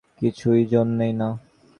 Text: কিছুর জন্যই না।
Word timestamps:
কিছুর 0.21 0.57
জন্যই 0.67 1.13
না। 1.13 1.29